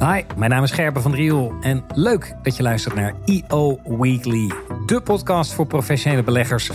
[0.00, 4.50] Hi, mijn naam is Gerben van Driel en leuk dat je luistert naar EO Weekly,
[4.86, 6.70] de podcast voor professionele beleggers,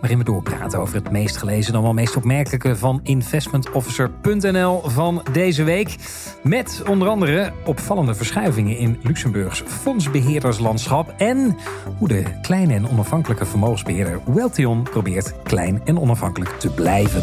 [0.00, 5.64] waarin we doorpraten over het meest gelezen dan wel meest opmerkelijke van investmentofficer.nl van deze
[5.64, 5.96] week.
[6.42, 11.56] Met onder andere opvallende verschuivingen in Luxemburgs fondsbeheerderslandschap en
[11.98, 17.22] hoe de kleine en onafhankelijke vermogensbeheerder Weltion probeert klein en onafhankelijk te blijven.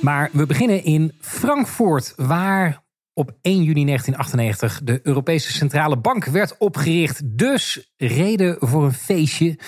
[0.00, 2.82] Maar we beginnen in Frankfurt, waar
[3.12, 7.38] op 1 juni 1998 de Europese Centrale Bank werd opgericht.
[7.38, 9.58] Dus reden voor een feestje,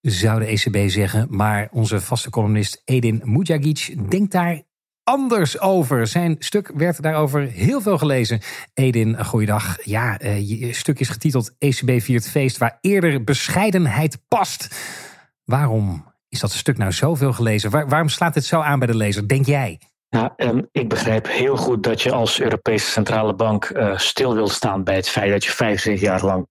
[0.00, 1.26] zou de ECB zeggen.
[1.30, 4.62] Maar onze vaste columnist Edin Mujagic denkt daar
[5.04, 6.06] anders over.
[6.06, 8.40] Zijn stuk werd daarover heel veel gelezen.
[8.74, 9.84] Edin, goeiedag.
[9.84, 14.74] Ja, eh, je stuk is getiteld ECB viert feest waar eerder bescheidenheid past.
[15.44, 17.70] Waarom is dat stuk nou zoveel gelezen?
[17.70, 19.80] waarom slaat dit zo aan bij de lezer, denk jij?
[20.10, 24.50] Nou, um, ik begrijp heel goed dat je als Europese Centrale Bank uh, stil wilt
[24.50, 26.46] staan bij het feit dat je 25 jaar lang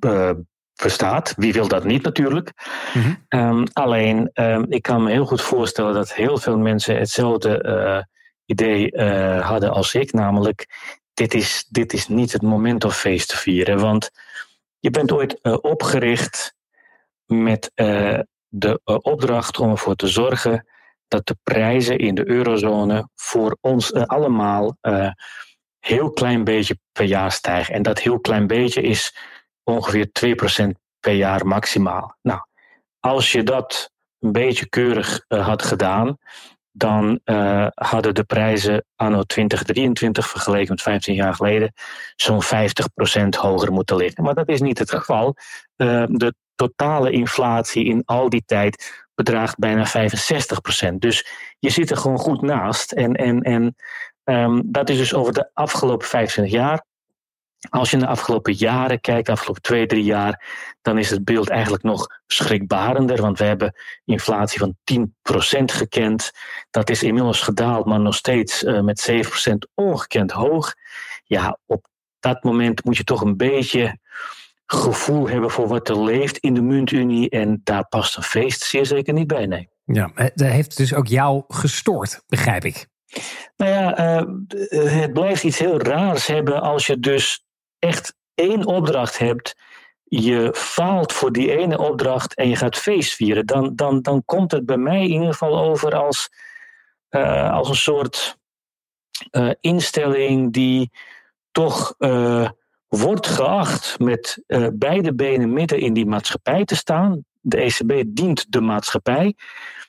[0.00, 0.30] uh,
[0.74, 1.34] verstaat.
[1.36, 2.52] Wie wil dat niet natuurlijk?
[2.94, 3.40] Mm -hmm.
[3.40, 8.02] um, alleen, um, ik kan me heel goed voorstellen dat heel veel mensen hetzelfde uh,
[8.44, 9.00] idee
[9.40, 10.12] hadden als ik.
[10.12, 10.66] Namelijk,
[11.14, 13.78] dit is, dit is niet het moment om feest te vieren.
[13.78, 14.10] Want
[14.78, 16.54] je bent ooit opgericht
[17.26, 17.72] met
[18.58, 20.66] de uh, opdracht om ervoor te zorgen
[21.08, 25.10] dat de prijzen in de eurozone voor ons uh, allemaal uh,
[25.78, 27.74] heel klein beetje per jaar stijgen.
[27.74, 29.16] En dat heel klein beetje is
[29.62, 30.08] ongeveer
[30.64, 30.66] 2%
[31.00, 32.16] per jaar maximaal.
[32.22, 32.40] Nou,
[33.00, 36.18] als je dat een beetje keurig had gedaan,
[36.72, 37.20] dan
[37.74, 41.72] hadden de prijzen anno 2023 vergeleken met 15 jaar geleden
[42.16, 42.48] zo'n 50%
[43.28, 44.24] hoger moeten liggen.
[44.24, 45.36] Maar dat is niet het geval.
[45.76, 50.94] De totale inflatie in al die tijd bedraagt bijna 65%.
[50.98, 51.26] Dus
[51.58, 52.92] je zit er gewoon goed naast.
[52.92, 53.76] En, en, en
[54.24, 56.84] um, dat is dus over de afgelopen 25 jaar.
[57.70, 60.44] Als je naar de afgelopen jaren kijkt, de afgelopen twee, drie jaar,
[60.82, 63.20] dan is het beeld eigenlijk nog schrikbarender.
[63.20, 66.30] Want we hebben inflatie van 10% gekend.
[66.70, 70.74] Dat is inmiddels gedaald, maar nog steeds uh, met 7% ongekend hoog.
[71.24, 71.86] Ja, op
[72.20, 73.98] dat moment moet je toch een beetje
[74.66, 77.30] gevoel hebben voor wat er leeft in de muntunie.
[77.30, 79.68] En daar past een feest zeer zeker niet bij, nee.
[79.84, 82.86] Ja, dat heeft dus ook jou gestoord, begrijp ik.
[83.56, 84.22] Nou ja, uh,
[85.00, 87.44] het blijft iets heel raars hebben als je dus
[87.78, 89.56] echt één opdracht hebt.
[90.04, 93.46] Je faalt voor die ene opdracht en je gaat feest vieren.
[93.46, 96.30] Dan, dan, dan komt het bij mij in ieder geval over als,
[97.10, 98.38] uh, als een soort
[99.30, 100.90] uh, instelling die
[101.50, 101.94] toch
[102.88, 107.24] wordt geacht met uh, beide benen midden in die maatschappij te staan.
[107.40, 109.34] De ECB dient de maatschappij.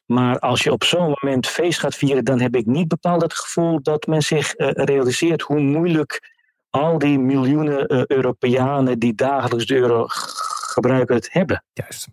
[0.06, 3.34] Maar als je op zo'n moment feest gaat vieren, dan heb ik niet bepaald het
[3.34, 6.36] gevoel dat men zich uh, realiseert hoe moeilijk
[6.70, 11.64] al die miljoenen uh, Europeanen die dagelijks de euro gebruiken het hebben.
[11.74, 12.08] Juist.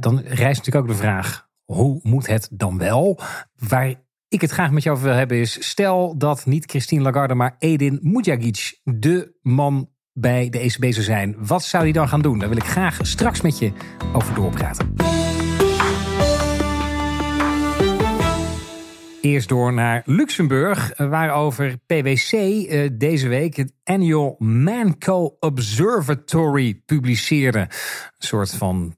[0.00, 3.20] dan rijst natuurlijk ook de vraag: hoe moet het dan wel?
[3.68, 3.94] Waar
[4.32, 5.68] ik het graag met jou over wil hebben is...
[5.68, 8.78] stel dat niet Christine Lagarde, maar Edin Mujagic...
[8.84, 11.36] de man bij de ECB zou zijn.
[11.38, 12.38] Wat zou hij dan gaan doen?
[12.38, 13.72] Daar wil ik graag straks met je
[14.12, 14.94] over doorpraten.
[19.20, 27.58] Eerst door naar Luxemburg, waarover PwC uh, deze week het Annual Manco Observatory publiceerde.
[27.58, 27.68] Een
[28.18, 28.96] soort van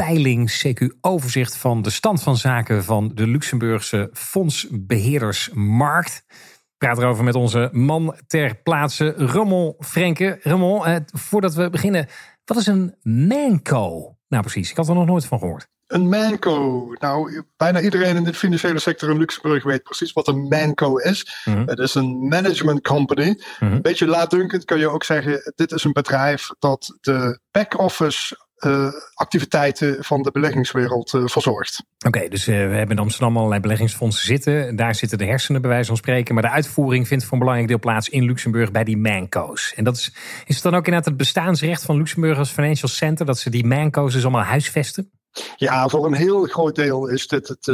[0.00, 6.24] peiling, CQ-overzicht van de stand van zaken van de Luxemburgse fondsbeheerdersmarkt.
[6.28, 6.34] Ik
[6.78, 10.38] praat erover met onze man ter plaatse, Ramon Frenke.
[10.42, 12.06] Ramon, eh, voordat we beginnen,
[12.44, 14.16] wat is een manco?
[14.28, 15.68] Nou precies, ik had er nog nooit van gehoord.
[15.86, 16.86] Een manco.
[16.98, 21.42] Nou, bijna iedereen in de financiële sector in Luxemburg weet precies wat een manco is.
[21.44, 21.68] Mm -hmm.
[21.68, 23.28] Het is een management company.
[23.28, 23.72] Mm -hmm.
[23.72, 28.88] Een beetje laatdunkend kun je ook zeggen: dit is een bedrijf dat de back-office uh,
[29.14, 31.82] activiteiten van de beleggingswereld uh, verzorgt.
[32.06, 34.76] Oké, okay, dus uh, we hebben in Amsterdam allerlei beleggingsfondsen zitten.
[34.76, 36.34] Daar zitten de hersenen bij wijze van spreken.
[36.34, 39.72] Maar de uitvoering vindt voor een belangrijk deel plaats in Luxemburg bij die manco's.
[39.74, 40.12] En dat is,
[40.44, 43.26] is het dan ook inderdaad het bestaansrecht van Luxemburg als financial center...
[43.26, 45.10] dat ze die manco's dus allemaal huisvesten?
[45.56, 47.66] Ja, voor een heel groot deel is dit het,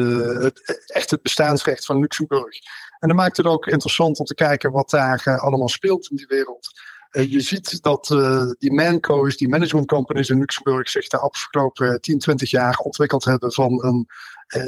[0.43, 2.58] het, echt het bestaansrecht van Luxemburg.
[2.99, 6.26] En dat maakt het ook interessant om te kijken wat daar allemaal speelt in die
[6.26, 6.69] wereld.
[7.12, 12.00] Uh, je ziet dat uh, die manco's, die management companies in Luxemburg zich de afgelopen
[12.00, 14.09] 10, 20 jaar ontwikkeld hebben van een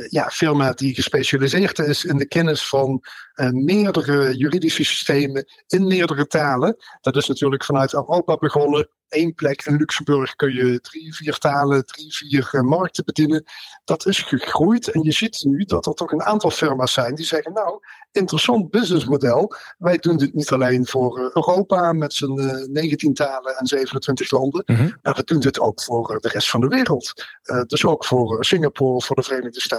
[0.09, 3.03] ja, firma die gespecialiseerd is in de kennis van
[3.51, 6.77] meerdere juridische systemen in meerdere talen.
[7.01, 11.87] Dat is natuurlijk vanuit Europa begonnen één plek in Luxemburg kun je drie, vier talen,
[11.87, 13.45] drie, vier uh, markten bedienen.
[13.85, 17.27] Dat is gegroeid en je ziet nu dat er toch een aantal firma's zijn die
[17.27, 17.81] zeggen, nou,
[18.13, 19.55] interessant businessmodel.
[19.79, 24.31] Wij doen dit niet alleen voor Europa met zijn uh, eh, 19 talen en 27
[24.31, 24.97] landen, mm -hmm.
[25.03, 27.13] maar we doen dit ook voor de rest van de wereld.
[27.67, 29.74] dus ook voor Singapore, voor de Verenigde Staten.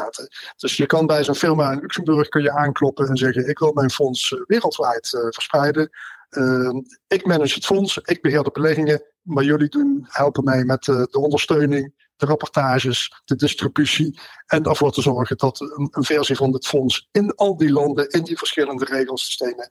[0.58, 3.74] Dus je kan bij zo'n firma in Luxemburg kun je aankloppen en zeggen, ik wil
[3.74, 5.90] mijn fonds wereldwijd verspreiden.
[6.30, 10.88] Ehm, ik manage het fonds, ik beheer de beleggingen, maar jullie doen, helpen mij met
[10.88, 16.36] uh, de ondersteuning, de rapportages, de distributie en ervoor te zorgen dat een, een, versie
[16.36, 19.70] van dit fonds in al die landen, in die verschillende regelsystemen,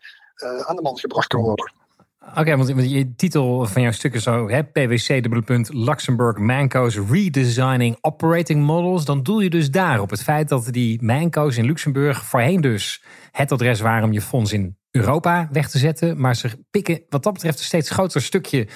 [0.66, 1.83] aan de man gebracht kan worden.
[2.30, 6.38] Oké, okay, want je titel van jouw stuk is zo, hè, PwC, dubbele punt, Luxemburg
[6.38, 9.04] Manco's Redesigning Operating Models.
[9.04, 13.52] Dan doel je dus daarop het feit dat die Manco's in Luxemburg voorheen dus het
[13.52, 16.20] adres waren om je fonds in Europa weg te zetten.
[16.20, 18.68] Maar ze pikken wat dat betreft een steeds groter stukje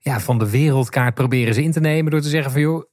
[0.00, 2.10] ja, van de wereldkaart proberen ze in te nemen.
[2.10, 2.84] Door te zeggen van joh,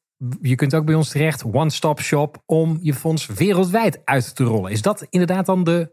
[0.42, 1.44] je kunt ook bij ons terecht.
[1.44, 4.72] One-stop shop om je fonds wereldwijd uit te rollen.
[4.72, 5.92] Is dat inderdaad dan de,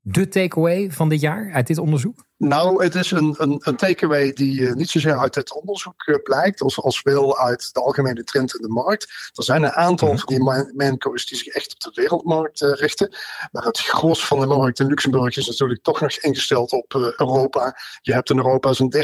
[0.00, 2.24] de takeaway van dit jaar uit dit onderzoek?
[2.38, 6.16] Nou, het is een, een, een takeaway die uh, niet zozeer uit het onderzoek uh,
[6.22, 9.30] blijkt, als, als wel uit de algemene trend in de markt.
[9.34, 10.38] Er zijn een aantal mm -hmm.
[10.40, 13.16] van die manco's die zich echt op de wereldmarkt uh, richten.
[13.52, 17.78] Maar het gros van de markt in Luxemburg is natuurlijk toch nog ingesteld op Europa.
[18.00, 19.02] Je hebt in Europa zo'n 13.000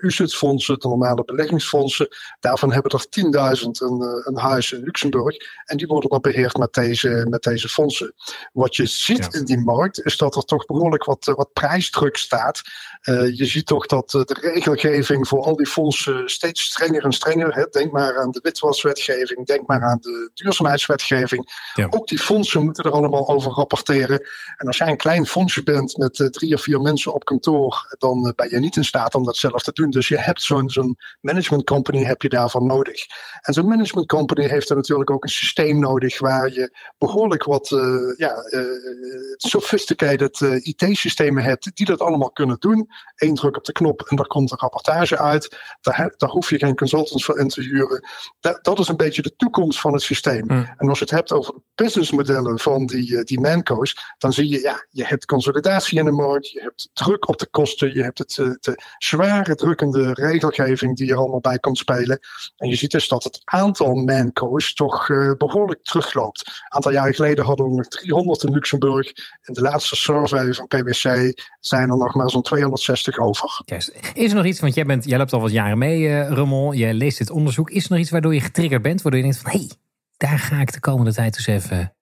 [0.00, 2.08] UCITS-fondsen, de normale beleggingsfondsen.
[2.40, 5.36] Daarvan hebben er 10.000 een, een huis in Luxemburg.
[5.64, 8.14] En die worden dan beheerd met deze, met deze fondsen.
[8.52, 9.38] Wat je ziet ja.
[9.38, 12.62] in die markt is dat er toch behoorlijk wat, wat prijsdruk staat staat
[13.04, 17.12] uh, je ziet toch dat uh, de regelgeving voor al die fondsen steeds strenger en
[17.12, 17.54] strenger.
[17.54, 17.64] Hè.
[17.70, 21.70] Denk maar aan de witwaswetgeving, denk maar aan de duurzaamheidswetgeving.
[21.74, 21.86] Ja.
[21.90, 24.20] Ook die fondsen moeten er allemaal over rapporteren.
[24.56, 27.94] En als jij een klein fondsje bent met uh, drie of vier mensen op kantoor,
[27.98, 29.90] dan ben je niet in staat om dat zelf te doen.
[29.90, 33.06] Dus je hebt zo'n zo'n management company heb je daarvan nodig.
[33.40, 37.68] En zo'n management company heeft er natuurlijk ook een systeem nodig waar je behoorlijk wat
[38.16, 38.34] ja,
[39.36, 42.89] sophisticated IT-systemen hebt die dat allemaal kunnen doen.
[43.16, 45.58] Eén druk op de knop en daar komt een rapportage uit.
[45.80, 48.08] Daar, daar hoef je geen consultants voor in te huren.
[48.40, 50.44] Dat, dat is een beetje de toekomst van het systeem.
[50.46, 50.68] Mm.
[50.76, 54.48] En als je het hebt over de businessmodellen van die, uh, die manco's, dan zie
[54.48, 58.02] je, ja, je hebt consolidatie in de markt, je hebt druk op de kosten, je
[58.02, 62.18] hebt het, uh, de zware drukkende regelgeving die er allemaal bij komt spelen.
[62.56, 66.46] En je ziet dus dat het aantal manco's toch uh, behoorlijk terugloopt.
[66.46, 69.06] Een aantal jaren geleden hadden we nog 300 in Luxemburg.
[69.42, 72.42] In de laatste survey van PwC zijn er nog maar zo'n
[72.80, 73.62] 260 over.
[74.14, 76.68] Is er nog iets, want jij, bent, jij loopt al wat jaren mee, uh.
[76.72, 77.70] Jij leest dit onderzoek.
[77.70, 79.02] Is er nog iets waardoor je getriggerd bent?
[79.02, 79.70] Waardoor je denkt van, hé, hey,
[80.16, 81.94] daar ga ik de komende tijd dus even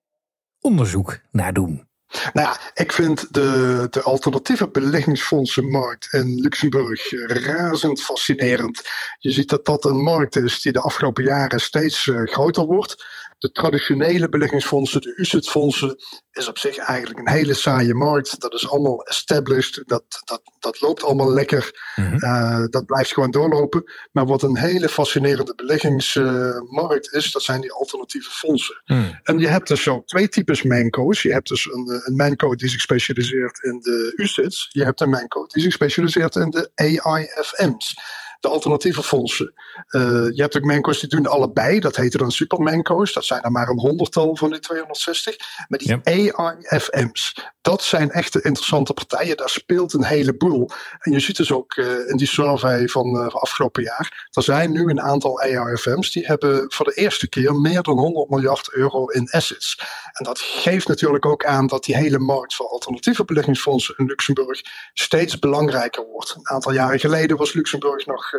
[0.61, 1.87] onderzoek naar doen.
[2.33, 7.11] Nou ja, ik vind de, de alternatieve beleggingsfondsenmarkt in Luxemburg
[7.45, 8.83] razend fascinerend.
[9.19, 13.05] Je ziet dat dat een markt is die de afgelopen jaren steeds uh, groter wordt
[13.39, 15.97] de traditionele beleggingsfondsen, de UCIT-fondsen,
[16.39, 18.41] is op zich eigenlijk een hele saaie markt.
[18.41, 22.25] Dat is allemaal established, dat, dat, dat loopt allemaal lekker, mm -hmm.
[22.25, 23.93] uh, dat blijft gewoon doorlopen.
[24.13, 28.83] Maar wat een hele fascinerende beleggingsmarkt uh, is, dat zijn die alternatieve fondsen.
[28.87, 29.19] Mm.
[29.23, 31.23] En je hebt dus zo twee types manco's.
[31.23, 34.69] Je hebt dus een, een manco die zich specialiseert in de UCITS.
[34.73, 37.97] Je hebt een manco die zich specialiseert in de AIFM's
[38.41, 39.53] de alternatieve fondsen.
[39.91, 41.81] Uh, je hebt ook manco's die doen allebei.
[41.81, 43.13] Dat heette dan supermanco's.
[43.13, 45.37] Dat zijn er maar een honderdtal van die 260.
[45.69, 46.28] Maar die.
[46.35, 47.35] AIFM's,
[47.69, 49.37] dat zijn echte interessante partijen.
[49.37, 50.71] Daar speelt een heleboel.
[50.99, 54.29] En je ziet dus ook uh, in die survey van, uh, afgelopen jaar.
[54.31, 58.31] Er zijn nu een aantal AIFM's die hebben voor de eerste keer meer dan 100
[58.31, 59.81] miljard euro in assets.
[60.13, 64.61] En dat geeft natuurlijk ook aan dat die hele markt voor alternatieve beleggingsfondsen in Luxemburg
[64.93, 66.35] steeds belangrijker wordt.
[66.37, 68.33] Een aantal jaren geleden was Luxemburg nog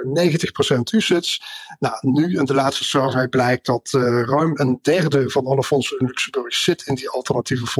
[0.77, 1.41] 90% UCITS.
[1.79, 3.89] Nou, nu in de laatste survey blijkt dat
[4.25, 7.78] ruim een derde van alle fondsen in Luxemburg zit in die alternatieve fondsen.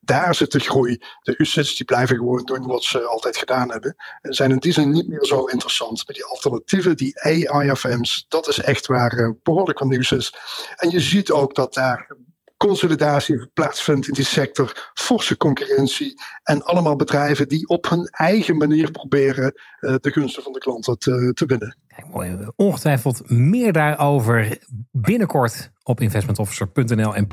[0.00, 0.98] Daar zit de groei.
[1.22, 3.96] De UCITS die blijven gewoon doen wat ze altijd gedaan hebben.
[4.20, 6.06] En zijn in die zin niet meer zo interessant.
[6.06, 10.34] Maar die alternatieven, die AIFM's, dat is echt waar uh, behoorlijk wat nieuws is.
[10.76, 12.16] En je ziet ook dat daar
[12.58, 18.90] consolidatie plaatsvindt in die sector, forse concurrentie en allemaal bedrijven die op hun eigen manier
[18.90, 21.76] proberen uh, de gunsten van de klanten te, te winnen.
[21.86, 22.48] Kijk, mooi.
[22.56, 24.58] Ongetwijfeld meer daarover
[24.92, 27.26] binnenkort op investmentofficer.nl en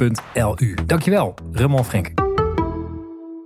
[0.56, 0.78] .lu.
[0.86, 2.12] Dankjewel, Ramon Frenk.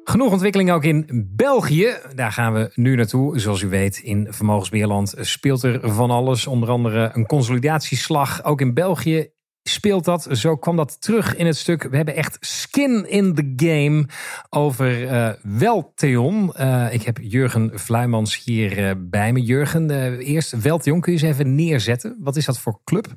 [0.04, 1.94] Genoeg ontwikkeling ook in België.
[2.16, 3.40] Daar gaan we nu naartoe.
[3.40, 6.48] Zoals u weet, in vermogensbeheerland speelt er van alles.
[6.48, 8.44] Onder andere een consolidatieslag.
[8.44, 9.32] Ook in België
[9.70, 10.28] speelt dat?
[10.32, 11.84] Zo kwam dat terug in het stuk.
[11.84, 14.06] We hebben echt skin in the game
[14.50, 16.54] over uh, Weltheon.
[16.60, 19.42] Uh, ik heb Jurgen Vluimans hier uh, bij me.
[19.42, 22.18] Jurgen, eerst Weltheon, kun je eens even neerzetten?
[22.20, 23.08] Wat is dat voor club?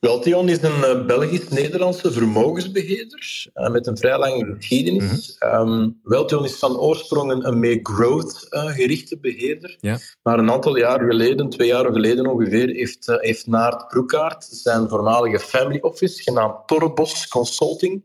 [0.00, 5.38] Weltion is een uh, Belgisch-Nederlandse vermogensbeheerder uh, met een vrij lange geschiedenis.
[5.40, 5.72] Mm -hmm.
[5.72, 9.76] um, Weltion is van oorsprong een, een meer growth-gerichte uh, beheerder.
[10.22, 15.38] Maar een aantal jaar geleden, twee jaar geleden ongeveer, heeft, heeft Naart Broekaert zijn voormalige
[15.38, 18.02] family office, genaamd Torrebos Consulting,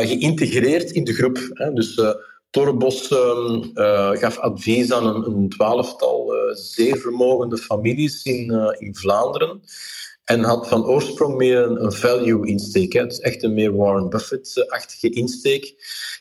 [0.00, 1.50] geïntegreerd in de groep.
[1.52, 1.72] Hè.
[1.72, 2.00] Dus
[2.50, 3.70] Torrebos um,
[4.18, 9.60] gaf advies aan een, een twaalftal zeer vermogende families in, in Vlaanderen.
[10.26, 12.92] En had van oorsprong meer een, value-insteek.
[12.92, 15.74] Dus echt een meer Warren Buffett-achtige insteek.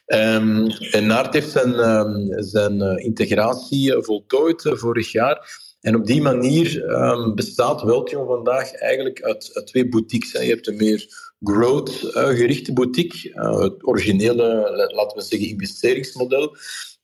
[0.06, 5.64] Um, en Naart heeft zijn, um, zijn uh, integratie uh, voltooid uh, vorig jaar.
[5.82, 10.32] En op die manier um, bestaat Weltion vandaag eigenlijk uit, twee boutiques.
[10.32, 11.08] Je hebt een meer
[11.44, 13.30] growth-gerichte boutique,
[13.62, 14.46] het originele,
[14.96, 16.56] laten we zeggen, investeringsmodel.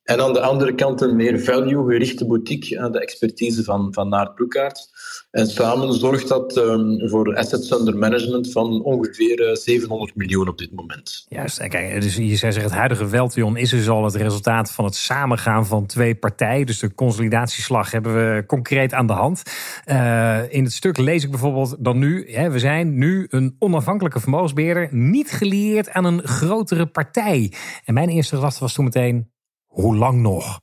[0.04, 4.90] En aan de andere kant een meer value-gerichte boutique, de expertise van, van Naart.
[5.32, 10.58] En samen zorgt dat um, voor assets under management van ongeveer uh, 700 miljoen op
[10.58, 11.26] dit moment.
[11.30, 14.86] Juist, en kijk, dus je zegt het huidige Weltion is dus al het resultaat van
[14.86, 16.66] het samengaan van twee partijen.
[16.66, 19.44] Dus de consolidatieslag hebben we concreet aan de hand.
[19.86, 24.20] Uh, in het stuk lees ik bijvoorbeeld dan nu, hè, we zijn nu een onafhankelijke
[24.20, 27.54] vermogensbeheerder, niet gelieerd aan een grotere partij.
[27.86, 29.31] En mijn eerste gedachte was toen meteen,
[29.72, 30.60] hoe lang nog?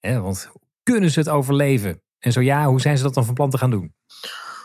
[0.00, 0.48] Want
[0.82, 2.02] kunnen ze het overleven?
[2.18, 3.94] En zo ja, hoe zijn ze dat dan van plan te gaan doen?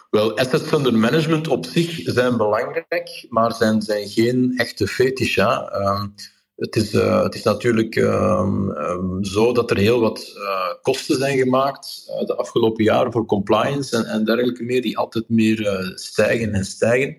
[0.10, 5.36] Wel, assets under management op zich zijn belangrijk, maar zijn, zijn geen echte fetish.
[5.36, 5.74] Ja.
[5.74, 6.13] Um,
[6.55, 11.17] het, is, uh, het is natuurlijk um, um, zo dat er heel wat uh, kosten
[11.17, 15.91] zijn gemaakt uh, de afgelopen jaren voor compliance en, en dergelijke meer, die altijd meer
[15.96, 17.17] stijgen en stijgen.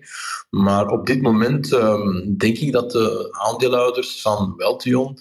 [0.49, 1.69] Maar op dit moment
[2.37, 5.17] denk ik dat de aandeelhouders van Weltion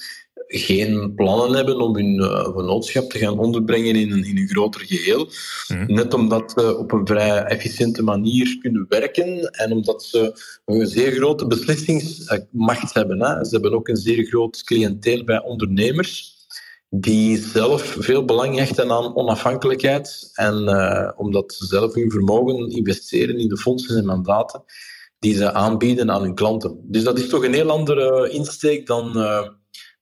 [0.52, 2.14] geen plannen hebben om hun
[2.54, 5.28] vennootschap te gaan onderbrengen in een, in een groter geheel.
[5.68, 5.84] Mm.
[5.86, 11.12] Net omdat ze op een vrij efficiënte manier kunnen werken en omdat ze een zeer
[11.12, 13.22] grote beslissingsmacht hebben.
[13.22, 13.44] Hè.
[13.44, 16.38] Ze hebben ook een zeer groot cliënteel bij ondernemers
[16.88, 23.38] die zelf veel belang hechten aan onafhankelijkheid en uh, omdat ze zelf hun vermogen investeren
[23.38, 24.62] in de fondsen en mandaten
[25.18, 26.80] die ze aanbieden aan hun klanten.
[26.82, 29.16] Dus dat is toch een heel andere insteek dan...
[29.16, 29.48] Uh,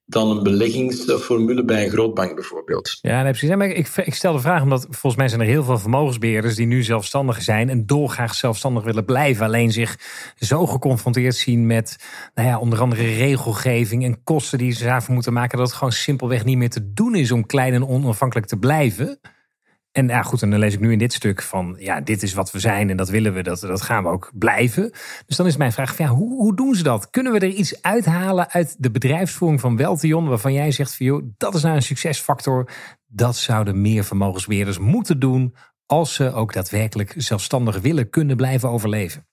[0.09, 2.99] dan een beleggingsformule bij een grootbank bijvoorbeeld.
[3.01, 3.57] Ja, nee, precies.
[3.57, 6.67] Maar ik, ik stel de vraag omdat volgens mij zijn er heel veel vermogensbeheerders die
[6.67, 9.47] nu zelfstandig zijn en dolgraag zelfstandig willen blijven.
[9.47, 9.99] Alleen zich
[10.37, 11.97] zo geconfronteerd zien met
[12.35, 15.59] nou ja, onder andere regelgeving en kosten die ze daarvoor moeten maken.
[15.59, 19.21] Dat het gewoon simpelweg niet meer te doen is om klein en onafhankelijk te blijven.
[19.99, 22.35] En ja, goed, en dan lees ik nu in dit stuk van, ja, dit is
[22.35, 24.91] wat we zijn en dat willen we, dat, dat gaan we ook blijven.
[25.27, 27.11] Dus dan is mijn vraag, ja, hoe, hoe doen ze dat?
[27.11, 31.23] Kunnen we er iets uithalen uit de bedrijfsvoering van Weltion, waarvan jij zegt van, joh,
[31.37, 32.71] dat is nou een succesfactor.
[33.07, 35.55] Dat zouden meer vermogensbeheerders moeten doen
[35.87, 39.27] als ze ook daadwerkelijk zelfstandig willen kunnen blijven overleven.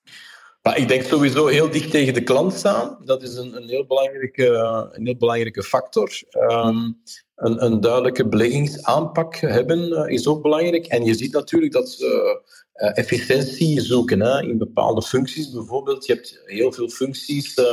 [0.65, 2.98] Maar ik denk sowieso heel dicht tegen de klant staan.
[3.03, 4.48] Dat is een, een, heel, belangrijke,
[4.91, 6.10] een heel belangrijke factor.
[6.29, 7.01] Um,
[7.36, 10.86] een, een, duidelijke beleggingsaanpak hebben uh, is ook belangrijk.
[10.86, 12.41] En je ziet natuurlijk dat ze
[12.75, 15.51] uh, efficiëntie zoeken hè, in bepaalde functies.
[15.51, 17.65] Bijvoorbeeld, je hebt heel veel functies, uh,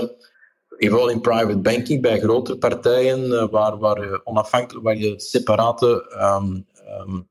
[0.68, 6.66] vooral in private banking, bij grotere partijen, waar, waar, onafhankelijk, waar je separate um,
[7.08, 7.28] um,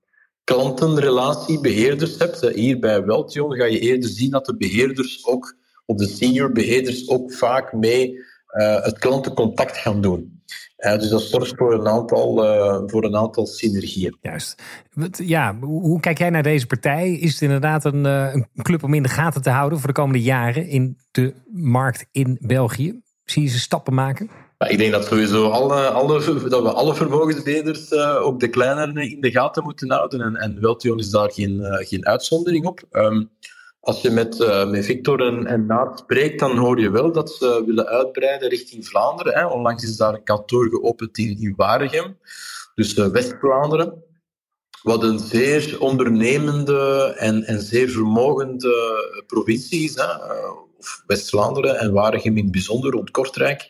[0.52, 2.42] klantenrelatiebeheerders hebt.
[2.42, 5.56] Hier bij Weltion ga je eerder zien dat de beheerders ook,
[5.86, 10.44] of de senior beheerders ook vaak mee uh, het klantencontact gaan doen.
[10.78, 14.18] Uh, dus dat zorgt voor een aantal, uh, voor een aantal synergieën.
[14.22, 14.64] Juist.
[15.12, 17.12] Ja, hoe kijk jij naar deze partij?
[17.12, 20.22] Is het inderdaad een, een club om in de gaten te houden voor de komende
[20.22, 23.02] jaren in de markt in België?
[23.24, 24.30] Zie je ze stappen maken?
[24.70, 29.22] Ik denk dat sowieso alle, alle, dat we alle vermogensbeheerders, uh, ook de kleinere, in
[29.22, 30.22] de gaten moeten houden.
[30.22, 32.82] En, en is daar geen, uh, geen uitzondering op.
[32.92, 33.30] Um,
[33.80, 34.38] als je met,
[34.68, 38.88] met Victor en, en Naart spreekt, dan hoor je wel dat ze willen uitbreiden richting
[38.88, 39.34] Vlaanderen.
[39.34, 39.46] Hè.
[39.46, 42.18] Onlangs is daar een kantoor geopend in, in Waregem,
[42.76, 44.04] dus West-Vlaanderen.
[44.82, 49.96] Wat een zeer ondernemende en, en zeer vermogende provincie is.
[49.96, 50.06] Hè.
[51.08, 53.70] West-Vlaanderen en Waregem in het bijzonder, rond Kortrijk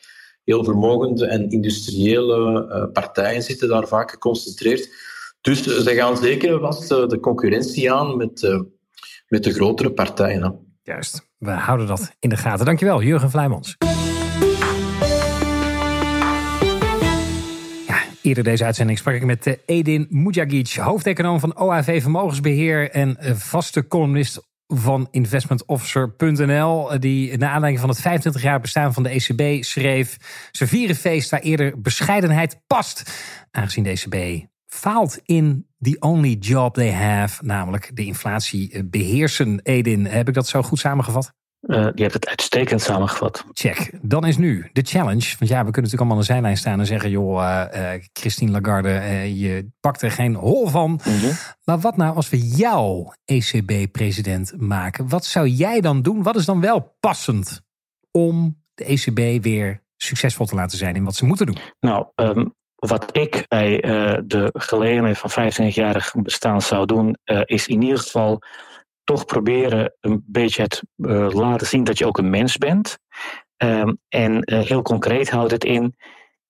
[0.53, 4.89] heel vermogende en industriële uh, partijen zitten daar vaak geconcentreerd.
[5.41, 8.63] Dus ze gaan zeker wat uh, de concurrentie aan met,
[9.27, 10.43] met de grotere partijen.
[10.43, 10.50] Hè.
[10.84, 12.65] Juist, we houden dat in de gaten.
[12.65, 13.77] Dankjewel, Jurgen Vlijmans.
[18.22, 24.50] Eerder deze uitzending sprak ik met Edin Mujagic, hoofdeconoom van OAV Vermogensbeheer en vaste columnist
[24.74, 30.18] van investmentofficer.nl, die na aanleiding van het 25 jaar bestaan van de ECB schreef:
[30.51, 33.12] Ze vieren feest waar eerder bescheidenheid past.
[33.51, 39.60] Aangezien de ECB faalt in the only job they have, namelijk de inflatie beheersen.
[39.63, 41.34] Edin, heb ik dat zo goed samengevat?
[41.62, 43.46] Uh, je hebt het uitstekend samengevat.
[43.53, 43.91] Check.
[44.01, 45.36] Dan is nu de challenge.
[45.39, 48.51] Want ja, we kunnen natuurlijk allemaal aan de zijlijn staan en zeggen: joh, uh, Christine
[48.51, 48.89] Lagarde,
[49.39, 50.91] je pakt er geen hol van.
[50.91, 51.32] Mhm.
[51.63, 55.10] Maar wat nou als we jou ECB-president maken?
[55.10, 56.24] Wat zou jij dan doen?
[56.24, 57.62] Wat is dan wel passend
[58.12, 61.58] om de ECB weer succesvol te laten zijn in wat ze moeten doen?
[61.80, 67.82] Nou, um, wat ik bij uh, de gelegenheid van 25-jarig bestaan zou doen, is in
[67.82, 68.41] ieder geval
[69.12, 73.00] toch proberen een beetje het uh, laten zien dat je ook een mens bent.
[73.58, 75.96] Um, en uh, heel concreet houdt het in,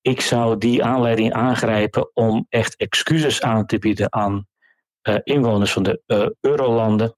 [0.02, 4.48] ik zou die aanleiding aangrijpen om echt excuses aan te bieden aan
[5.10, 7.16] uh, inwoners van de eurolanden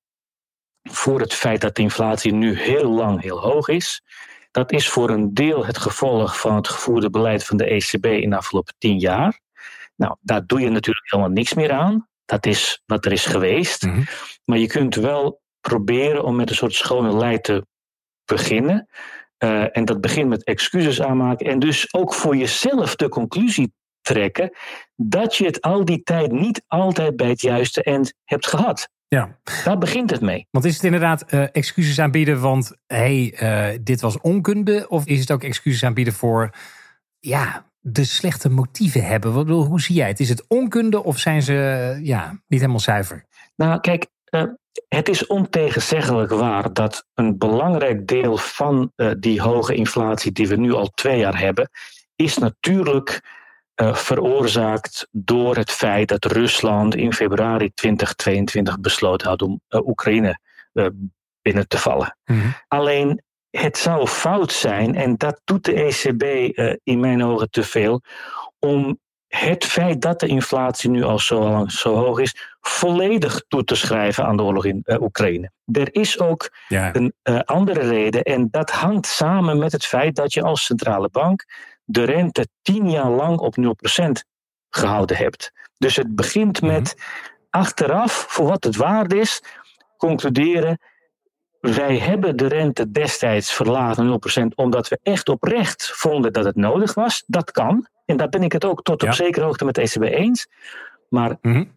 [0.83, 4.01] voor het feit dat de inflatie nu heel lang heel hoog is.
[4.51, 8.29] Dat is voor een deel het gevolg van het gevoerde beleid van de ECB in
[8.29, 9.39] de afgelopen tien jaar.
[9.95, 12.07] Nou, daar doe je natuurlijk helemaal niks meer aan.
[12.25, 13.83] Dat is wat er is geweest.
[13.85, 14.03] Mhm.
[14.45, 17.65] Maar je kunt wel proberen om met een soort schone lei te
[18.25, 18.87] beginnen.
[19.43, 21.47] Uh, en dat begint met excuses aanmaken.
[21.47, 24.57] En dus ook voor jezelf de conclusie trekken
[24.95, 28.89] dat je het al die tijd niet altijd bij het juiste eind hebt gehad.
[29.07, 29.39] Ja.
[29.63, 30.47] Daar begint het mee.
[30.51, 34.85] Want is het inderdaad uh, excuses aanbieden, want hey, uh, dit was onkunde?
[34.89, 36.55] Of is het ook excuses aanbieden voor
[37.19, 39.33] ja, de slechte motieven hebben?
[39.33, 40.19] Wat, hoe zie jij het?
[40.19, 41.53] Is het onkunde of zijn ze
[42.03, 43.25] ja, niet helemaal zuiver?
[43.55, 44.43] Nou, kijk, uh,
[44.87, 50.55] het is ontegenzeggelijk waar dat een belangrijk deel van uh, die hoge inflatie die we
[50.55, 51.69] nu al twee jaar hebben,
[52.15, 53.21] is natuurlijk
[53.75, 60.39] uh, veroorzaakt door het feit dat Rusland in februari 2022 besloten had om Oekraïne
[61.41, 62.17] binnen te vallen.
[62.25, 62.53] Mm -hmm.
[62.67, 63.23] Alleen
[63.57, 68.01] het zou fout zijn, en dat doet de ECB uh, in mijn ogen te veel,
[68.60, 73.63] om het feit dat de inflatie nu al zo lang zo hoog is, volledig toe
[73.63, 75.51] te schrijven aan de oorlog in uh, Oekraïne.
[75.72, 76.95] Er is ook ja.
[76.95, 81.10] een uh, andere reden, en dat hangt samen met het feit dat je als centrale
[81.10, 81.45] bank
[81.83, 83.55] de rente tien jaar lang op
[83.95, 84.10] 0%
[84.69, 85.51] gehouden hebt.
[85.77, 87.47] Dus het begint met mm -hmm.
[87.49, 89.43] achteraf, voor wat het waard is,
[89.97, 90.80] concluderen
[91.71, 96.56] wij hebben de rente destijds verlaagd naar 0% omdat we echt oprecht vonden dat het
[96.56, 97.23] nodig was.
[97.28, 97.88] Dat kan.
[98.06, 100.47] En daar ben ik het ook tot op zekere hoogte met de ECB eens.
[101.10, 101.71] Maar mm-hmm.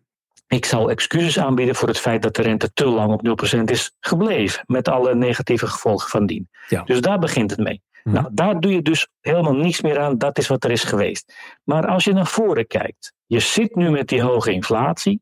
[0.46, 3.96] ik zou excuses aanbieden voor het feit dat de rente te lang op 0% is
[4.00, 4.62] gebleven.
[4.66, 6.48] Met alle negatieve gevolgen van dien.
[6.68, 6.82] Ja.
[6.82, 7.82] Dus daar begint het mee.
[8.02, 8.22] Mm-hmm.
[8.22, 10.18] Nou, daar doe je dus helemaal niets meer aan.
[10.18, 11.34] Dat is wat er is geweest.
[11.64, 13.12] Maar als je naar voren kijkt.
[13.26, 15.20] Je zit nu met die hoge inflatie.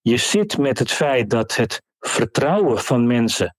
[0.00, 3.54] Je zit met het feit dat het vertrouwen van mensen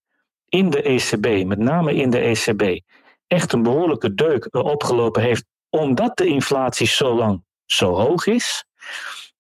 [0.50, 2.80] in de ECB, met name in de ECB,
[3.28, 8.66] echt een behoorlijke deuk opgelopen heeft, omdat de inflatie zo lang zo hoog is.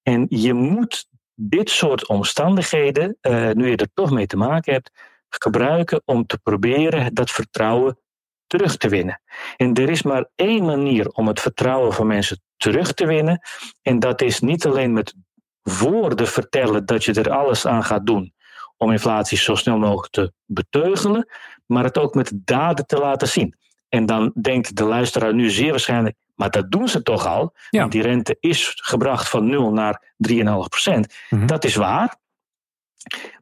[0.03, 4.91] En je moet dit soort omstandigheden, uh, nu je er toch mee te maken hebt,
[5.29, 7.99] gebruiken om te proberen dat vertrouwen
[8.47, 9.21] terug te winnen.
[9.55, 13.41] En er is maar één manier om het vertrouwen van mensen terug te winnen.
[13.81, 15.13] En dat is niet alleen met
[15.61, 18.33] woorden vertellen dat je er alles aan gaat doen
[18.77, 21.27] om inflatie zo snel mogelijk te beteugelen,
[21.65, 23.55] maar het ook met daden te laten zien.
[23.89, 27.53] En dan denkt de luisteraar nu zeer waarschijnlijk, maar dat doen ze toch al.
[27.69, 27.79] Ja.
[27.79, 31.15] Want die rente is gebracht van 0 naar 3,5 procent.
[31.29, 31.45] Mhm.
[31.45, 32.15] Dat is waar.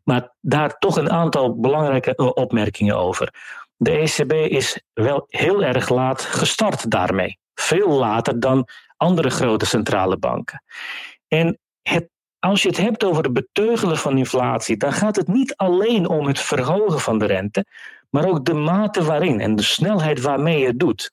[0.04, 3.34] Maar daar toch een aantal belangrijke eh, opmerkingen over.
[3.76, 7.40] De ECB is wel heel erg laat gestart daarmee.
[7.54, 8.68] Veel later dan
[8.98, 10.64] andere grote centrale banken.
[11.28, 12.10] En het
[12.44, 16.28] als je het hebt over het beteugelen van inflatie, dan gaat het niet alleen om
[16.28, 17.66] het verhogen van de rente,
[18.10, 21.12] maar ook de mate waarin en de snelheid waarmee je het doet.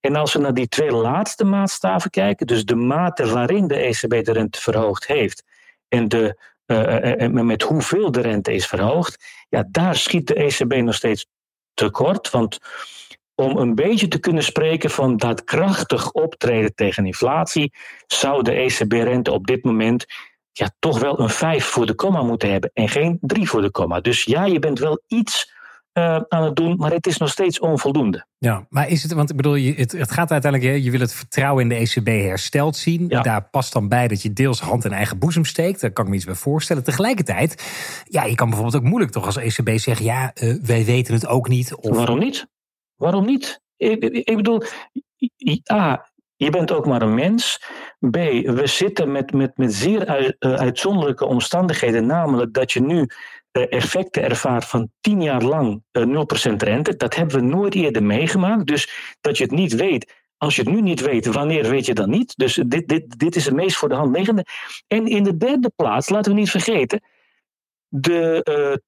[0.00, 4.24] En als we naar die twee laatste maatstaven kijken, dus de mate waarin de ECB
[4.24, 5.44] de rente verhoogd heeft
[5.88, 10.74] en de, uh, uh, met hoeveel de rente is verhoogd, ja, daar schiet de ECB
[10.74, 11.26] nog steeds
[11.74, 12.30] tekort.
[12.30, 12.58] Want
[13.34, 17.72] om een beetje te kunnen spreken van daadkrachtig optreden tegen inflatie,
[18.06, 20.06] zou de ECB-rente op dit moment
[20.52, 23.70] ja, toch wel een 5 voor de komma moeten hebben en geen 3 voor de
[23.70, 24.00] komma.
[24.00, 25.52] Dus ja, je bent wel iets
[25.92, 28.26] uh, aan het doen, maar het is nog steeds onvoldoende.
[28.38, 31.62] Ja, maar is het, want ik bedoel, het, het gaat uiteindelijk, je wil het vertrouwen
[31.62, 33.04] in de ECB hersteld zien.
[33.08, 33.22] Ja.
[33.22, 35.80] Daar past dan bij dat je deels hand in eigen boezem steekt.
[35.80, 36.84] Daar kan ik me iets bij voorstellen.
[36.84, 37.72] Tegelijkertijd,
[38.04, 41.26] ja, je kan bijvoorbeeld ook moeilijk toch als ECB zeggen, ja, uh, wij weten het
[41.26, 41.74] ook niet.
[41.74, 41.96] Of...
[41.96, 42.46] Waarom niet?
[42.96, 43.60] Waarom niet?
[43.76, 44.62] Ik, ik bedoel,
[45.72, 46.11] A,
[46.44, 47.60] je bent ook maar een mens.
[48.10, 52.06] B, we zitten met, met, met zeer uh, uitzonderlijke omstandigheden.
[52.06, 53.06] Namelijk dat je nu
[53.52, 56.96] effecten ervaart van tien jaar lang 0% rente.
[56.96, 58.66] Dat hebben we nooit eerder meegemaakt.
[58.66, 60.20] Dus dat je het niet weet.
[60.36, 62.36] Als je het nu niet weet, wanneer weet je dan niet?
[62.36, 64.44] Dus dit, dit, dit is het meest voor de hand liggende.
[64.86, 67.02] En in de derde plaats, laten we niet vergeten,
[67.88, 68.82] de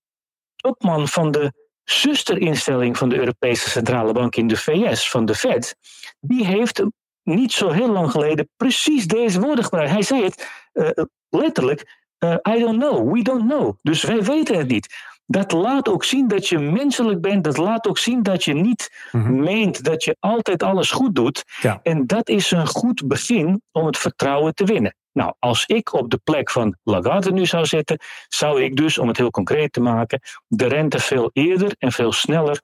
[0.57, 1.53] topman van de
[1.85, 5.77] zusterinstelling van de Europese Centrale Bank in de VS, van de Fed,
[6.21, 6.83] die heeft
[7.25, 9.91] niet zo heel lang geleden precies deze woorden gebruikt.
[9.91, 10.91] Hij zei het uh,
[11.29, 13.75] letterlijk: uh, I don't know, we don't know.
[13.83, 15.13] Dus wij weten het niet.
[15.27, 17.45] Dat laat ook zien dat je menselijk bent.
[17.45, 19.41] Dat laat ook zien dat je niet mhm.
[19.41, 21.45] meent dat je altijd alles goed doet.
[21.61, 21.81] Ja.
[21.83, 24.97] En dat is een goed begin om het vertrouwen te winnen.
[25.13, 29.09] Nou, als ik op de plek van Lagarde nu zou zitten, zou ik dus, om
[29.09, 32.61] het heel concreet te maken, de rente veel eerder en veel sneller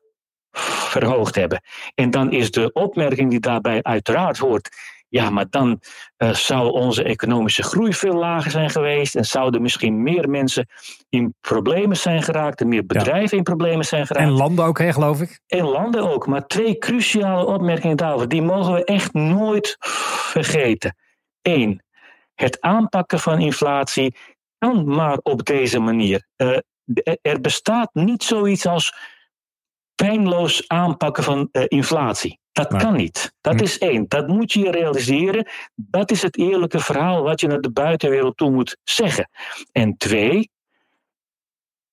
[0.53, 1.63] verhoogd hebben.
[1.95, 4.69] En dan is de opmerking die daarbij uiteraard hoort.
[5.09, 5.81] Ja, maar dan
[6.19, 9.15] uh, zou onze economische groei veel lager zijn geweest.
[9.15, 10.69] En zouden misschien meer mensen
[11.09, 12.61] in problemen zijn geraakt.
[12.61, 14.27] En meer bedrijven in problemen zijn geraakt.
[14.27, 15.41] En landen ook, hè, geloof ik?
[15.47, 16.27] En landen ook.
[16.27, 18.29] Maar twee cruciale opmerkingen daarover.
[18.29, 20.97] Die mogen we echt nooit vergeten.
[21.43, 21.83] Eén,
[22.35, 24.17] het aanpakken van inflatie
[24.59, 26.27] kan maar op deze manier.
[26.37, 26.59] Uh,
[27.23, 28.95] er bestaat niet zoiets als
[30.07, 32.39] pijnloos aanpakken van uh, inflatie.
[32.53, 33.33] Dat kan niet.
[33.41, 33.63] Dat hm.
[33.63, 34.05] is één.
[34.09, 35.49] Dat moet je realiseren.
[35.75, 39.31] Dat is het eerlijke verhaal wat je naar de buitenwereld toe moet zeggen.
[39.73, 40.51] En twee,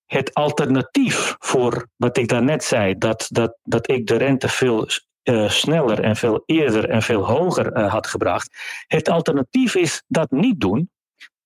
[0.06, 4.88] het alternatief voor wat ik daarnet zei, dat, dat, dat ik de rente veel
[5.24, 8.58] uh, sneller en veel eerder en veel hoger uh, had gebracht.
[8.88, 10.90] Het alternatief is dat niet doen.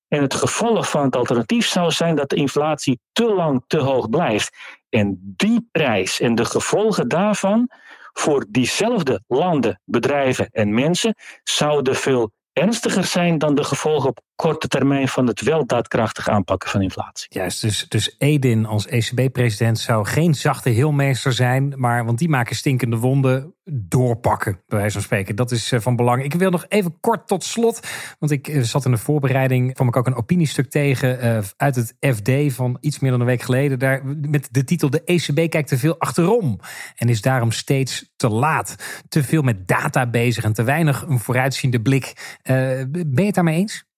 [0.08, 4.10] En het gevolg van het alternatief zou zijn dat de inflatie te lang te hoog
[4.10, 4.58] blijft.
[4.91, 7.69] En die prijs en de gevolgen daarvan
[8.13, 14.67] voor diezelfde landen, bedrijven en mensen zouden veel ernstiger zijn dan de gevolgen op korte
[14.67, 17.25] termijn van het wel daadkrachtig aanpakken van inflatie.
[17.30, 22.56] Juist, dus, dus Edin als ECB-president zou geen zachte heelmeester zijn, maar want die maken
[22.56, 25.36] stinkende wonden doorpakken, bij wijze van spreken.
[25.36, 26.23] Dat is eh, van belang.
[26.23, 27.88] Ik wil nog even kort tot slot,
[28.19, 31.75] want ik eh, zat in de voorbereiding, kwam ik ook een opiniestuk tegen uh, uit
[31.75, 35.49] het FD van iets meer dan een week geleden, daar met de titel De ECB
[35.49, 36.60] kijkt te veel achterom
[36.95, 38.75] en is daarom steeds te laat.
[39.08, 42.38] Te veel met data bezig en te weinig een vooruitziende blik.
[42.43, 43.89] Ben je het daarmee eens?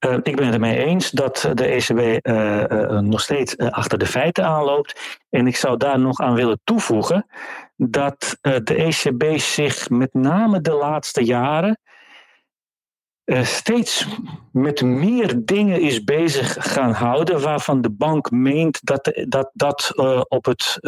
[0.00, 4.06] Uh, ik ben het ermee eens dat de ECB uh, uh, nog steeds achter de
[4.06, 5.18] feiten aanloopt.
[5.30, 7.26] En ik zou daar nog aan willen toevoegen
[7.76, 11.80] dat de ECB zich met name de laatste jaren
[13.42, 14.06] steeds
[14.52, 19.92] met meer dingen is bezig gaan houden waarvan de bank meent dat dat, dat
[20.28, 20.78] op het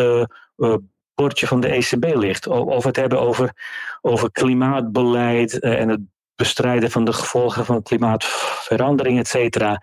[1.14, 2.46] bordje van de ECB ligt.
[2.46, 3.52] Of het hebben over,
[4.00, 6.00] over klimaatbeleid en het
[6.38, 9.82] bestrijden van de gevolgen van klimaatverandering, et cetera.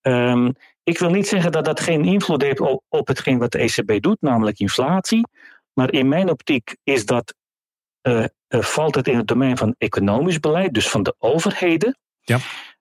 [0.00, 0.50] Ehm,
[0.82, 4.02] ik wil niet zeggen dat dat geen invloed heeft op, op hetgeen wat de ECB
[4.02, 5.26] doet, namelijk inflatie.
[5.72, 7.34] Maar in mijn optiek is dat,
[8.02, 11.98] uh, valt het in het domein van economisch beleid, dus van de overheden.
[12.20, 12.38] Ja.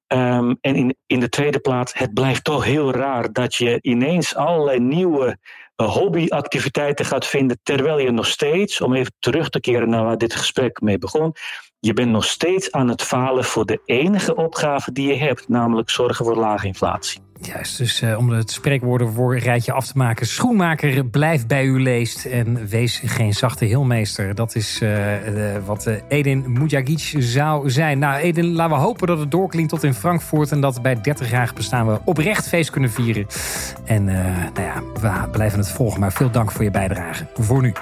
[0.08, 4.36] Um, en in, in de tweede plaats, het blijft toch heel raar dat je ineens
[4.36, 5.38] allerlei nieuwe
[5.78, 10.18] uh, hobbyactiviteiten gaat vinden, terwijl je nog steeds, om even terug te keren naar waar
[10.18, 11.34] dit gesprek mee begon,
[11.80, 15.90] je bent nog steeds aan het falen voor de enige opgave die je hebt, namelijk
[15.90, 17.22] zorgen voor lage inflatie.
[17.42, 20.28] Juist, dus uh, om het spreekwoorden voor een rijtje af te maken.
[20.28, 24.36] Schoenmaker, blijf bij u leest en wees geen zachte heelmeester.
[24.36, 24.92] Dat is uh,
[25.66, 28.00] wat Edin Mujagic zou zijn.
[28.00, 30.52] Nou Edin, laten we hopen dat het doorklinkt tot in Frankfurt...
[30.52, 33.28] en dat bij 30 jaar bestaan we oprecht feest kunnen vieren.
[33.86, 34.04] En
[34.54, 36.00] nou ja, we blijven het volgen.
[36.00, 37.28] Maar veel dank voor je bijdrage.
[37.34, 37.74] Voor nu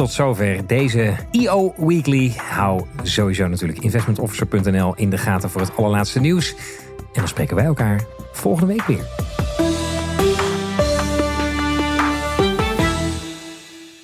[0.00, 2.32] tot zover deze EO Weekly.
[2.36, 6.54] Hou sowieso natuurlijk investmentofficer.nl in de gaten voor het allerlaatste nieuws.
[6.98, 9.04] En dan spreken wij elkaar volgende week weer.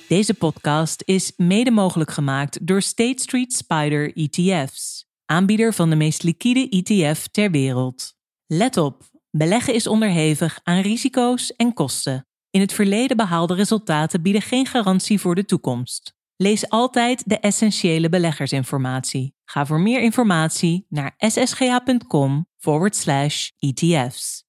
[0.07, 6.23] Deze podcast is mede mogelijk gemaakt door State Street Spider ETF's, aanbieder van de meest
[6.23, 8.13] liquide ETF ter wereld.
[8.47, 12.27] Let op, beleggen is onderhevig aan risico's en kosten.
[12.49, 16.15] In het verleden behaalde resultaten bieden geen garantie voor de toekomst.
[16.35, 19.35] Lees altijd de essentiële beleggersinformatie.
[19.45, 22.47] Ga voor meer informatie naar ssga.com
[23.59, 24.46] ETF's.